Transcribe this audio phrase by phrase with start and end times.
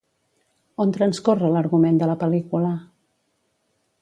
[0.85, 2.73] On transcorre l'argument de la pel·lícula?